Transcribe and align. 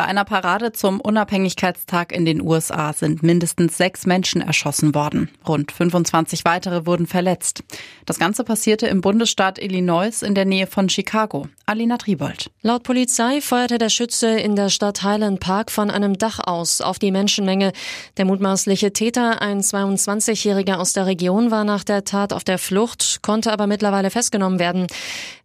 Bei 0.00 0.06
einer 0.06 0.24
Parade 0.24 0.72
zum 0.72 0.98
Unabhängigkeitstag 0.98 2.10
in 2.12 2.24
den 2.24 2.40
USA 2.40 2.94
sind 2.94 3.22
mindestens 3.22 3.76
sechs 3.76 4.06
Menschen 4.06 4.40
erschossen 4.40 4.94
worden. 4.94 5.28
Rund 5.46 5.72
25 5.72 6.46
weitere 6.46 6.86
wurden 6.86 7.06
verletzt. 7.06 7.62
Das 8.06 8.18
Ganze 8.18 8.42
passierte 8.42 8.86
im 8.86 9.02
Bundesstaat 9.02 9.58
Illinois 9.58 10.22
in 10.22 10.34
der 10.34 10.46
Nähe 10.46 10.66
von 10.66 10.88
Chicago. 10.88 11.48
Alina 11.66 11.98
Tribold. 11.98 12.50
Laut 12.62 12.82
Polizei 12.82 13.42
feuerte 13.42 13.76
der 13.76 13.90
Schütze 13.90 14.40
in 14.40 14.56
der 14.56 14.70
Stadt 14.70 15.02
Highland 15.02 15.38
Park 15.38 15.70
von 15.70 15.90
einem 15.90 16.16
Dach 16.16 16.40
aus 16.42 16.80
auf 16.80 16.98
die 16.98 17.10
Menschenmenge. 17.10 17.72
Der 18.16 18.24
mutmaßliche 18.24 18.94
Täter, 18.94 19.42
ein 19.42 19.60
22-Jähriger 19.60 20.76
aus 20.78 20.94
der 20.94 21.04
Region, 21.04 21.50
war 21.50 21.64
nach 21.64 21.84
der 21.84 22.04
Tat 22.04 22.32
auf 22.32 22.42
der 22.42 22.58
Flucht, 22.58 23.20
konnte 23.20 23.52
aber 23.52 23.66
mittlerweile 23.66 24.08
festgenommen 24.08 24.58
werden. 24.58 24.86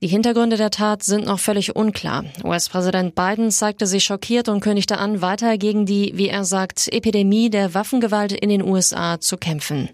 Die 0.01 0.07
Hintergründe 0.07 0.55
der 0.55 0.71
Tat 0.71 1.03
sind 1.03 1.25
noch 1.25 1.39
völlig 1.39 1.75
unklar. 1.75 2.23
US-Präsident 2.43 3.15
Biden 3.15 3.51
zeigte 3.51 3.85
sich 3.85 4.05
schockiert 4.05 4.44
schockiert 4.45 4.49
und 4.49 4.61
kündigte 4.61 4.97
an, 4.97 5.21
weiter 5.21 5.57
gegen 5.57 5.85
die, 5.85 6.13
wie 6.15 6.29
er 6.29 6.45
sagt, 6.45 6.87
Epidemie 6.91 7.49
der 7.49 7.73
Waffengewalt 7.73 8.31
in 8.31 8.49
den 8.49 8.61
USA 8.61 9.19
zu 9.19 9.37
kämpfen. 9.37 9.89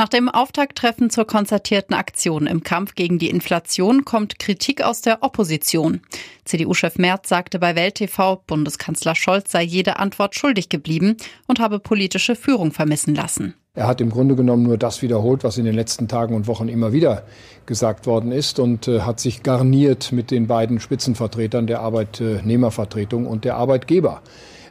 Nach 0.00 0.08
dem 0.08 0.30
Auftakttreffen 0.30 1.10
zur 1.10 1.26
konzertierten 1.26 1.94
Aktion 1.94 2.46
im 2.46 2.62
Kampf 2.62 2.94
gegen 2.94 3.18
die 3.18 3.28
Inflation 3.28 4.06
kommt 4.06 4.38
Kritik 4.38 4.82
aus 4.82 5.02
der 5.02 5.22
Opposition. 5.22 6.00
CDU-Chef 6.46 6.96
Merz 6.96 7.28
sagte 7.28 7.58
bei 7.58 7.76
Welt 7.76 7.96
TV, 7.96 8.42
Bundeskanzler 8.46 9.14
Scholz 9.14 9.52
sei 9.52 9.62
jede 9.62 9.98
Antwort 9.98 10.34
schuldig 10.34 10.70
geblieben 10.70 11.18
und 11.46 11.60
habe 11.60 11.80
politische 11.80 12.34
Führung 12.34 12.72
vermissen 12.72 13.14
lassen. 13.14 13.52
Er 13.74 13.86
hat 13.86 14.00
im 14.00 14.08
Grunde 14.08 14.36
genommen 14.36 14.62
nur 14.62 14.78
das 14.78 15.02
wiederholt, 15.02 15.44
was 15.44 15.58
in 15.58 15.66
den 15.66 15.74
letzten 15.74 16.08
Tagen 16.08 16.34
und 16.34 16.46
Wochen 16.46 16.68
immer 16.68 16.94
wieder 16.94 17.24
gesagt 17.66 18.06
worden 18.06 18.32
ist 18.32 18.58
und 18.58 18.88
äh, 18.88 19.02
hat 19.02 19.20
sich 19.20 19.42
garniert 19.42 20.12
mit 20.12 20.30
den 20.30 20.46
beiden 20.46 20.80
Spitzenvertretern 20.80 21.66
der 21.66 21.80
Arbeitnehmervertretung 21.80 23.26
und 23.26 23.44
der 23.44 23.56
Arbeitgeber. 23.56 24.22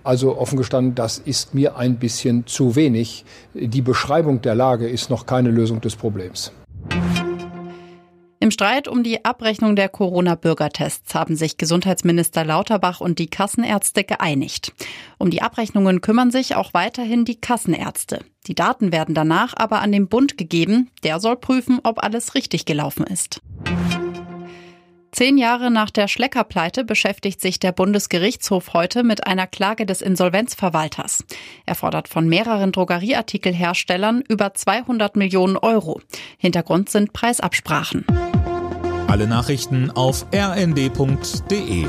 Also 0.03 0.38
offen 0.38 0.58
gestanden, 0.58 0.95
das 0.95 1.17
ist 1.17 1.53
mir 1.53 1.78
ein 1.78 1.97
bisschen 1.97 2.47
zu 2.47 2.75
wenig. 2.75 3.25
Die 3.53 3.81
Beschreibung 3.81 4.42
der 4.42 4.55
Lage 4.55 4.88
ist 4.88 5.09
noch 5.09 5.25
keine 5.25 5.52
Lösung 5.52 5.81
des 5.81 5.95
Problems. 5.95 6.52
Im 8.42 8.52
Streit 8.52 8.88
um 8.88 9.03
die 9.03 9.25
Abrechnung 9.25 9.75
der 9.75 9.89
Corona-Bürgertests 9.89 11.14
haben 11.14 11.36
sich 11.36 11.58
Gesundheitsminister 11.58 12.45
Lauterbach 12.45 13.02
und 13.02 13.20
die 13.20 13.27
Kassenärzte 13.27 14.05
geeinigt. 14.05 14.73
Um 15.17 15.30
die 15.30 15.42
Abrechnungen 15.42 16.00
kümmern 16.00 16.31
sich 16.31 16.55
auch 16.55 16.73
weiterhin 16.73 17.25
die 17.25 17.42
Kassenärzte. 17.42 18.22
Die 18.47 18.55
Daten 18.55 18.94
werden 18.94 19.14
danach 19.14 19.53
aber 19.58 19.81
an 19.81 19.92
den 19.92 20.08
Bund 20.08 20.38
gegeben. 20.38 20.89
Der 21.03 21.20
soll 21.20 21.36
prüfen, 21.36 21.80
ob 21.83 22.02
alles 22.02 22.33
richtig 22.33 22.64
gelaufen 22.64 23.05
ist. 23.05 23.42
Zehn 25.20 25.38
Jahre 25.38 25.70
nach 25.70 25.89
der 25.89 26.08
Schleckerpleite 26.08 26.86
beschäftigt 26.86 27.42
sich 27.42 27.59
der 27.59 27.73
Bundesgerichtshof 27.73 28.72
heute 28.72 29.03
mit 29.03 29.28
einer 29.28 29.48
Klage 29.48 29.86
des 29.86 30.02
Insolvenzverwalters. 30.02 31.26
Er 31.66 31.76
fordert 31.76 32.08
von 32.08 32.30
mehreren 32.30 32.72
Drogerieartikelherstellern 32.72 34.23
über 34.30 34.53
200 34.53 35.17
Millionen 35.17 35.58
Euro. 35.58 36.00
Hintergrund 36.38 36.89
sind 36.89 37.11
Preisabsprachen. 37.11 38.06
Alle 39.09 39.28
Nachrichten 39.28 39.92
auf 39.92 40.26
rnd.de 40.34 41.86